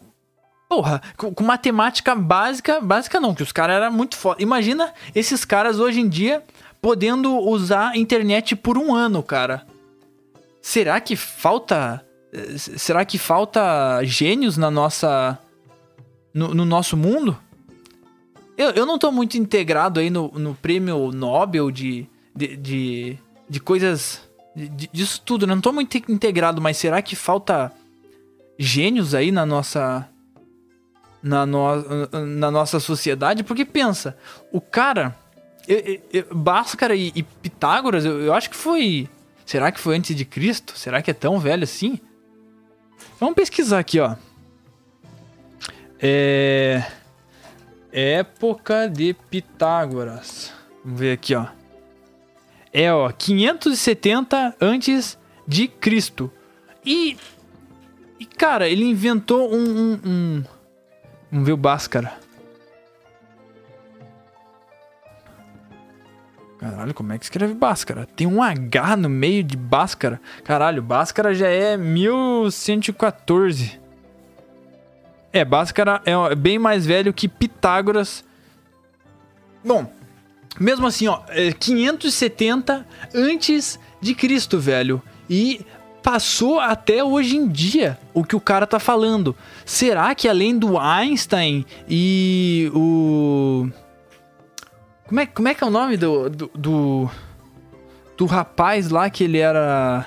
[0.70, 2.80] Porra, com, com matemática básica.
[2.80, 4.42] Básica não, que os caras eram muito foda.
[4.42, 6.44] Imagina esses caras hoje em dia
[6.82, 9.66] podendo usar a internet por um ano, cara.
[10.62, 12.06] Será que falta.
[12.58, 15.38] Será que falta gênios na nossa.
[16.34, 17.38] No, no nosso mundo?
[18.58, 23.18] Eu, eu não tô muito integrado aí no, no prêmio Nobel de, de, de,
[23.50, 24.22] de coisas.
[24.56, 25.56] De, disso tudo, né?
[25.56, 27.72] Não tô muito integrado, mas será que falta
[28.62, 30.08] gênios aí na nossa
[31.22, 34.18] na, no, na nossa sociedade, porque pensa,
[34.52, 35.16] o cara
[36.34, 39.08] Bhaskara e, e Pitágoras, eu, eu acho que foi
[39.46, 40.78] será que foi antes de Cristo?
[40.78, 42.00] Será que é tão velho assim?
[43.20, 44.16] Vamos pesquisar aqui, ó.
[46.00, 46.84] É
[47.92, 50.52] época de Pitágoras.
[50.84, 51.48] Vamos ver aqui, ó.
[52.74, 56.32] É, ó, 570 antes de Cristo.
[56.86, 57.18] E,
[58.22, 60.44] e cara, ele inventou um, um, um...
[61.32, 62.14] Vamos ver o Bhaskara.
[66.60, 68.08] Caralho, como é que escreve Bhaskara?
[68.16, 70.22] Tem um H no meio de Bhaskara.
[70.44, 73.82] Caralho, Bhaskara já é 1114.
[75.34, 78.24] É, Bhaskara é bem mais velho que Pitágoras.
[79.66, 79.92] Bom,
[80.60, 85.02] mesmo assim, ó, é 570 antes de Cristo, velho.
[85.28, 85.66] E
[86.02, 89.36] passou até hoje em dia o que o cara tá falando.
[89.66, 93.70] Será que além do Einstein e o.
[95.08, 97.10] Como é, como é que é o nome do, do, do,
[98.18, 100.06] do rapaz lá que ele era.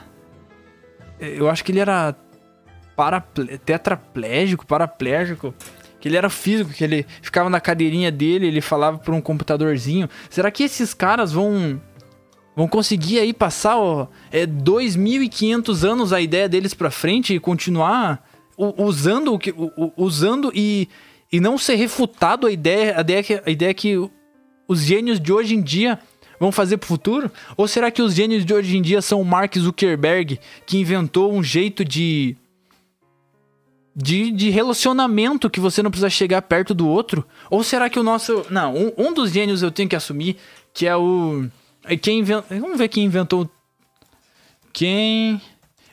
[1.21, 2.15] Eu acho que ele era
[2.97, 3.59] paraple...
[3.59, 5.55] tetraplégico, paraplégico
[6.05, 10.07] que ele era físico, que ele ficava na cadeirinha dele, ele falava por um computadorzinho.
[10.29, 11.81] Será que esses caras vão
[12.55, 18.25] vão conseguir aí passar ó, é 2500 anos a ideia deles para frente e continuar
[18.57, 19.53] usando o que
[19.97, 20.89] usando e,
[21.33, 24.11] e não ser refutado a ideia, a ideia que a ideia que
[24.69, 25.99] os gênios de hoje em dia
[26.39, 27.31] vão fazer pro futuro?
[27.57, 31.33] Ou será que os gênios de hoje em dia são o Mark Zuckerberg que inventou
[31.33, 32.37] um jeito de
[33.97, 37.25] de, de relacionamento que você não precisa chegar perto do outro?
[37.49, 38.45] Ou será que o nosso.
[38.51, 40.37] Não, um, um dos gênios eu tenho que assumir
[40.73, 41.47] que é o.
[42.01, 42.23] Quem.
[42.23, 43.49] Vamos ver quem inventou.
[44.73, 45.41] Quem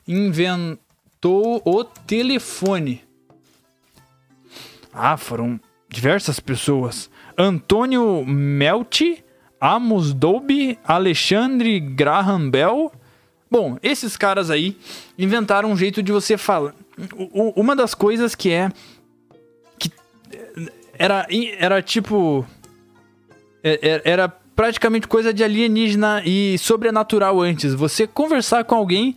[0.08, 3.04] inventou o telefone?
[4.94, 7.10] Ah, foram diversas pessoas.
[7.38, 9.24] Antônio Melti,
[9.60, 12.92] Amos Dolby, Alexandre Graham Bell.
[13.50, 14.78] Bom, esses caras aí
[15.18, 16.74] inventaram um jeito de você falar
[17.56, 18.70] uma das coisas que é.
[19.78, 19.92] que
[20.94, 21.28] era,
[21.58, 22.46] era tipo.
[23.64, 27.74] É, é, era praticamente coisa de alienígena e sobrenatural antes.
[27.74, 29.16] Você conversar com alguém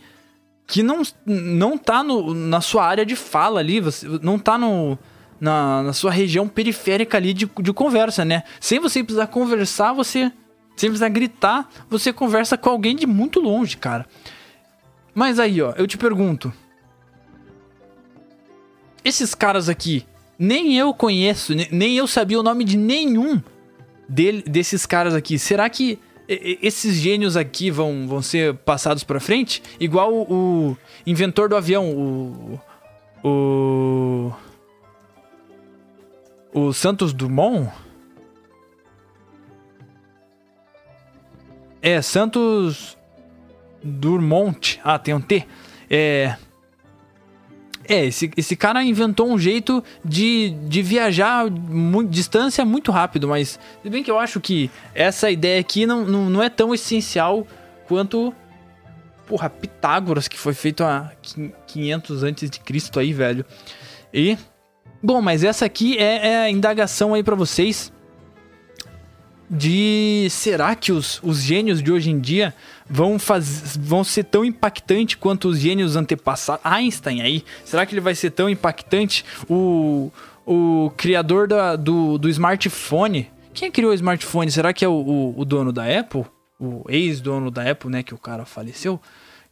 [0.67, 4.97] que não, não tá no, na sua área de fala ali, você não tá no,
[5.39, 8.43] na, na sua região periférica ali de, de conversa, né?
[8.59, 10.31] Sem você precisar conversar, você.
[10.75, 14.05] Sem precisar gritar, você conversa com alguém de muito longe, cara.
[15.13, 16.51] Mas aí, ó, eu te pergunto
[19.05, 20.03] esses caras aqui,
[20.37, 23.39] nem eu conheço, nem eu sabia o nome de nenhum
[24.07, 25.37] dele, desses caras aqui.
[25.37, 29.61] Será que esses gênios aqui vão, vão ser passados para frente?
[29.79, 32.59] Igual o, o, inventor do avião, o.
[33.23, 34.31] O.
[36.53, 37.69] O Santos Dumont?
[41.81, 42.97] É, Santos
[43.83, 44.79] Dumont.
[44.83, 45.45] Ah, tem um T.
[45.89, 46.37] É.
[47.87, 51.45] É, esse, esse cara inventou um jeito de, de viajar
[52.09, 56.29] distância muito rápido, mas se bem que eu acho que essa ideia aqui não, não,
[56.29, 57.45] não é tão essencial
[57.87, 58.33] quanto,
[59.27, 61.11] porra, Pitágoras, que foi feito há
[61.67, 63.45] 500 antes de Cristo aí, velho.
[64.13, 64.37] E,
[65.01, 67.93] bom, mas essa aqui é, é a indagação aí para vocês
[69.49, 72.53] de será que os, os gênios de hoje em dia
[72.89, 76.65] vão, faz, vão ser tão impactantes quanto os gênios antepassados?
[76.65, 79.23] Einstein aí, será que ele vai ser tão impactante?
[79.49, 80.11] O,
[80.45, 84.49] o criador da, do, do smartphone, quem criou o smartphone?
[84.51, 86.25] Será que é o, o, o dono da Apple?
[86.59, 88.01] O ex-dono da Apple, né?
[88.01, 88.99] Que o cara faleceu.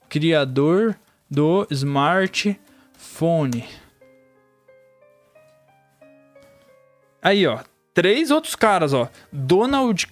[0.10, 0.96] Criador
[1.30, 3.66] do smartphone.
[7.22, 7.60] Aí, ó
[7.94, 9.10] três outros caras, ó.
[9.32, 10.08] Donald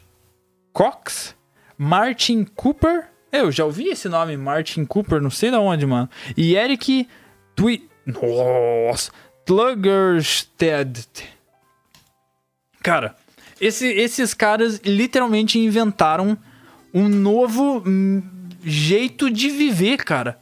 [0.74, 1.36] Cox,
[1.78, 3.08] Martin Cooper.
[3.32, 6.10] Eu já ouvi esse nome, Martin Cooper, não sei da onde, mano.
[6.36, 7.08] E Eric
[7.56, 7.90] Twi...
[8.06, 9.12] Nossa!
[9.46, 11.06] Tluggersted.
[12.84, 13.16] Cara,
[13.60, 16.38] esse, esses caras literalmente inventaram
[16.94, 17.84] um novo
[18.64, 20.41] jeito de viver, cara.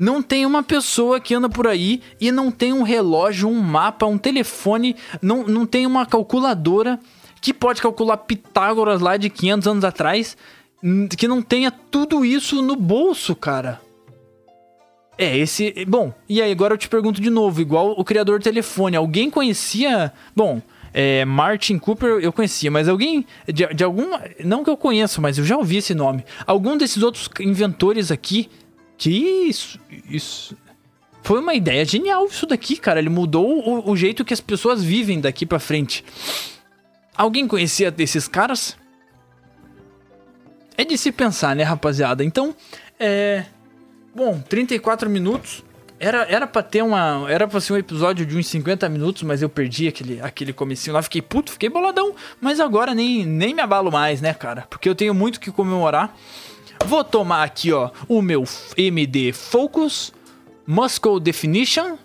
[0.00, 4.06] Não tem uma pessoa que anda por aí e não tem um relógio, um mapa,
[4.06, 6.98] um telefone, não, não tem uma calculadora
[7.38, 10.38] que pode calcular Pitágoras lá de 500 anos atrás,
[11.18, 13.78] que não tenha tudo isso no bolso, cara.
[15.18, 15.84] É, esse.
[15.86, 19.28] Bom, e aí agora eu te pergunto de novo, igual o criador do telefone, alguém
[19.28, 20.14] conhecia.
[20.34, 20.62] Bom,
[20.94, 23.26] é, Martin Cooper eu conhecia, mas alguém.
[23.46, 24.12] De, de algum.
[24.42, 26.24] Não que eu conheça, mas eu já ouvi esse nome.
[26.46, 28.48] Algum desses outros inventores aqui
[29.00, 29.08] que
[29.48, 29.80] isso,
[30.10, 30.54] isso
[31.22, 33.00] foi uma ideia genial isso daqui, cara.
[33.00, 36.04] Ele mudou o, o jeito que as pessoas vivem daqui pra frente.
[37.16, 38.76] Alguém conhecia desses caras?
[40.76, 42.22] É de se pensar, né, rapaziada?
[42.22, 42.54] Então,
[42.98, 43.46] é.
[44.14, 45.64] Bom, 34 minutos.
[45.98, 47.24] Era, era pra ter uma.
[47.26, 50.92] Era pra ser um episódio de uns 50 minutos, mas eu perdi aquele, aquele comecinho
[50.92, 51.00] lá.
[51.00, 52.14] Fiquei puto, fiquei boladão.
[52.38, 54.66] Mas agora nem, nem me abalo mais, né, cara?
[54.68, 56.14] Porque eu tenho muito que comemorar.
[56.86, 58.44] Vou tomar aqui, ó, o meu
[58.76, 60.12] MD Focus,
[60.66, 61.96] Muscle Definition,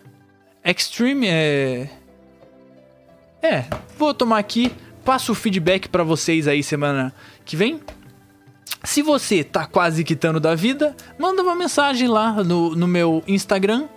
[0.64, 1.28] Extreme.
[1.28, 1.90] É.
[3.42, 3.66] É,
[3.98, 4.72] vou tomar aqui.
[5.04, 7.14] Passo o feedback para vocês aí semana
[7.46, 7.80] que vem.
[8.84, 13.88] Se você tá quase quitando da vida, manda uma mensagem lá no, no meu Instagram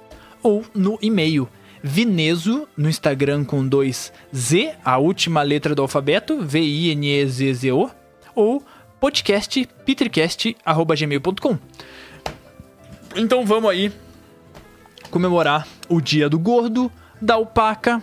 [0.42, 1.48] ou no e-mail.
[1.82, 7.90] Vineso no Instagram com dois Z, a última letra do alfabeto, V-I-N-E-Z-Z-O,
[8.34, 8.62] ou
[9.00, 11.58] podcast petercast.gmail.com.
[13.16, 13.92] Então vamos aí
[15.10, 18.02] comemorar o dia do gordo, da alpaca,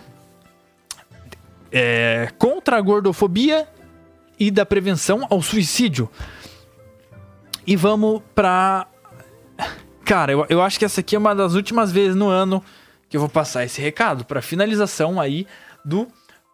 [1.72, 3.68] é, contra a gordofobia
[4.39, 6.10] e da prevenção ao suicídio.
[7.66, 8.88] E vamos pra.
[10.04, 12.64] Cara, eu, eu acho que essa aqui é uma das últimas vezes no ano
[13.10, 15.48] que eu vou passar esse recado para finalização aí
[15.84, 16.08] do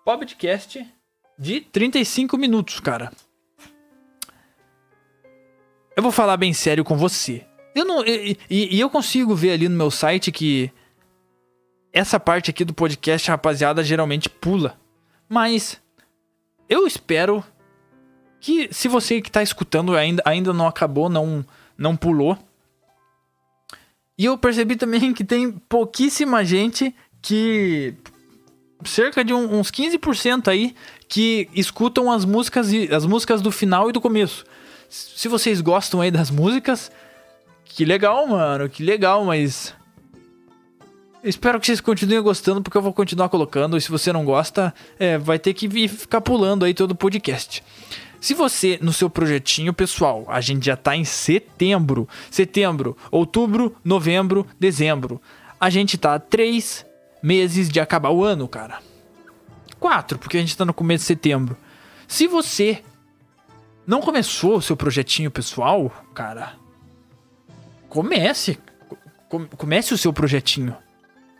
[0.06, 0.86] podcast
[1.38, 3.12] de 35 minutos, cara.
[6.02, 7.46] Eu vou falar bem sério com você.
[7.76, 10.72] Eu não, e, e, e eu consigo ver ali no meu site que
[11.94, 14.80] essa parte aqui do podcast, rapaziada, geralmente pula.
[15.30, 15.80] Mas
[16.68, 17.44] eu espero
[18.40, 21.46] que se você que está escutando ainda, ainda não acabou, não,
[21.78, 22.36] não pulou.
[24.18, 27.94] E eu percebi também que tem pouquíssima gente que.
[28.86, 30.76] Cerca de um, uns 15% aí
[31.08, 34.44] que escutam as músicas, as músicas do final e do começo.
[34.92, 36.92] Se vocês gostam aí das músicas,
[37.64, 39.74] que legal, mano, que legal, mas.
[41.24, 43.78] Espero que vocês continuem gostando, porque eu vou continuar colocando.
[43.78, 46.96] E se você não gosta, é, vai ter que vir, ficar pulando aí todo o
[46.96, 47.64] podcast.
[48.20, 54.46] Se você, no seu projetinho pessoal, a gente já tá em setembro, setembro, outubro, novembro,
[54.60, 55.22] dezembro.
[55.58, 56.86] A gente tá três
[57.24, 58.80] meses de acabar o ano, cara.
[59.80, 61.56] Quatro, porque a gente tá no começo de setembro.
[62.10, 62.84] Se você
[63.86, 66.54] não começou o seu projetinho pessoal, cara,
[67.90, 68.58] comece.
[69.58, 70.76] Comece o seu projetinho.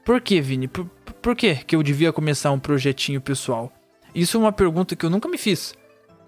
[0.06, 0.68] Por que, Vini?
[0.68, 0.86] Por,
[1.22, 3.72] por que que eu devia começar um projetinho pessoal?
[4.16, 5.74] Isso é uma pergunta que eu nunca me fiz.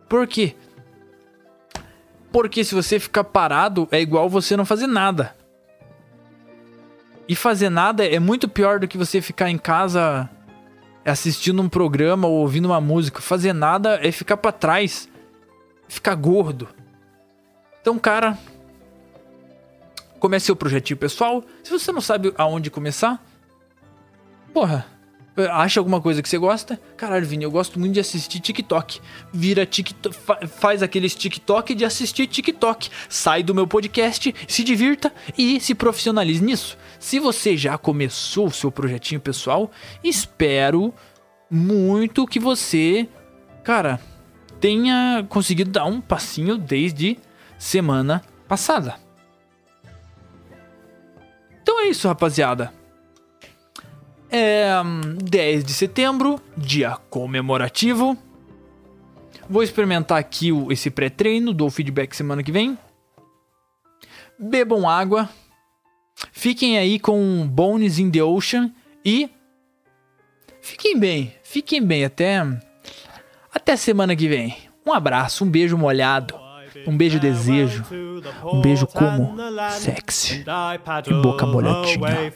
[0.09, 0.55] Por quê?
[2.31, 5.35] Porque se você ficar parado, é igual você não fazer nada.
[7.27, 10.29] E fazer nada é muito pior do que você ficar em casa
[11.05, 13.21] assistindo um programa ou ouvindo uma música.
[13.21, 15.09] Fazer nada é ficar para trás,
[15.87, 16.69] ficar gordo.
[17.81, 18.37] Então, cara,
[20.19, 21.43] comece o projetinho pessoal.
[21.63, 23.23] Se você não sabe aonde começar,
[24.53, 24.85] porra,
[25.35, 26.79] Acha alguma coisa que você gosta?
[26.95, 29.01] Caralho, Vini, eu gosto muito de assistir TikTok.
[29.33, 30.15] Vira TikTok,
[30.47, 32.89] faz aqueles TikTok de assistir TikTok.
[33.09, 36.77] Sai do meu podcast, se divirta e se profissionalize nisso.
[36.99, 39.71] Se você já começou o seu projetinho pessoal,
[40.03, 40.93] espero
[41.49, 43.09] muito que você,
[43.63, 43.99] cara,
[44.63, 47.19] tenha conseguido dar um passinho desde
[47.59, 48.95] semana passada.
[51.61, 52.73] Então é isso, rapaziada.
[54.31, 54.71] É
[55.21, 58.17] 10 de setembro, dia comemorativo.
[59.49, 62.77] Vou experimentar aqui esse pré-treino, dou feedback semana que vem.
[64.39, 65.29] Bebam água.
[66.31, 69.29] Fiquem aí com Bones in the Ocean e
[70.61, 72.41] fiquem bem, fiquem bem até
[73.53, 74.57] até semana que vem.
[74.85, 76.35] Um abraço, um beijo molhado.
[76.87, 77.85] Um beijo desejo.
[78.43, 79.35] Um beijo como
[79.71, 80.43] sexy.
[81.07, 82.31] E boca molhadinha.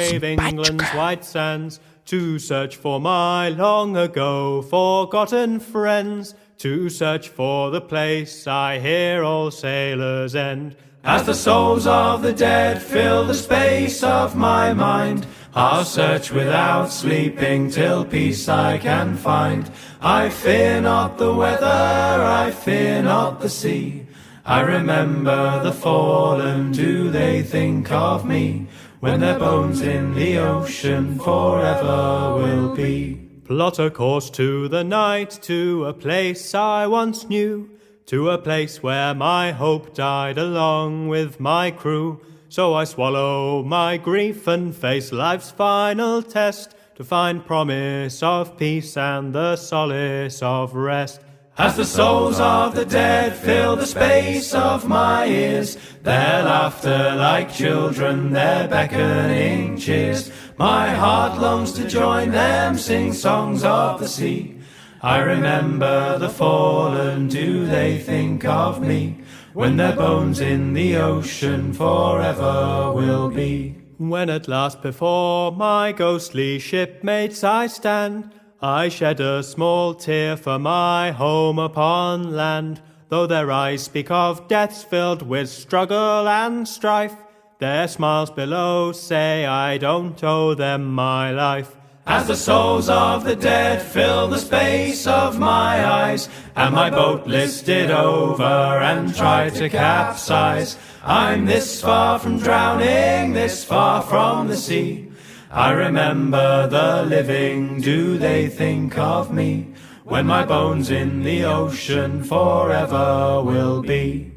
[0.00, 1.80] Simpática.
[2.04, 6.34] To search for my long ago forgotten friends.
[6.58, 10.76] To search for the place I hear all sailors end.
[11.04, 16.86] As the souls of the dead fill the space of my mind, I'll search without
[16.90, 19.70] sleeping till peace I can find.
[20.00, 24.06] I fear not the weather, I fear not the sea.
[24.44, 28.66] I remember the fallen, do they think of me?
[29.00, 33.28] When their bones in the ocean forever will be.
[33.44, 37.68] Plot a course to the night, to a place I once knew
[38.06, 42.20] to a place where my hope died along with my crew.
[42.52, 48.94] So I swallow my grief and face life's final test to find promise of peace
[48.98, 51.22] and the solace of rest.
[51.56, 57.54] As the souls of the dead fill the space of my ears, their laughter like
[57.54, 60.30] children, their beckoning cheers.
[60.58, 64.58] My heart longs to join them, sing songs of the sea.
[65.00, 69.22] I remember the fallen, do they think of me?
[69.54, 73.76] When their bones in the ocean forever will be.
[73.98, 78.32] When at last before my ghostly shipmates I stand,
[78.62, 82.80] I shed a small tear for my home upon land.
[83.10, 87.14] Though their eyes speak of deaths filled with struggle and strife,
[87.58, 91.76] their smiles below say I don't owe them my life.
[92.06, 97.28] As the souls of the dead fill the space of my eyes, and my boat
[97.28, 104.56] listed over and tried to capsize, I'm this far from drowning, this far from the
[104.56, 105.12] sea.
[105.50, 109.72] I remember the living, do they think of me?
[110.04, 114.32] When my bones in the ocean forever will be.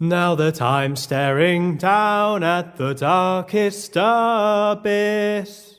[0.00, 5.71] Now that I'm staring down at the darkest abyss,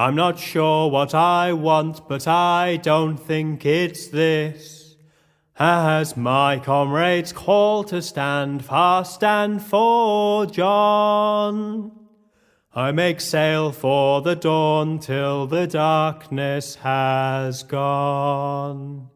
[0.00, 4.96] I'm not sure what I want, but I don't think it's this.
[5.58, 11.92] As my comrades call to stand fast and for John.
[12.74, 19.10] I make sail for the dawn till the darkness has gone.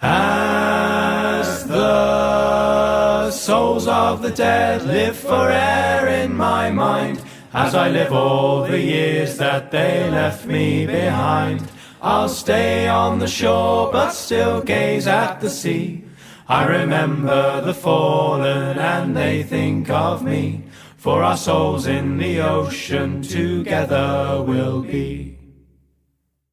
[0.00, 7.22] As the souls of the dead live for air in my mind,
[7.54, 11.68] as I live all the years that they left me behind,
[12.00, 16.04] I'll stay on the shore but still gaze at the sea.
[16.48, 20.64] I remember the fallen and they think of me
[20.96, 25.36] for our souls in the ocean together will be.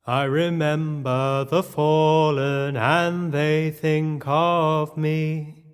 [0.06, 5.66] I remember the fallen and they think of me,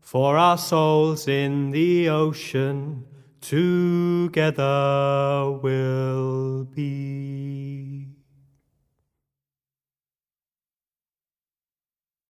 [0.00, 3.04] for our souls in the ocean
[3.42, 4.62] together
[5.60, 7.61] will be.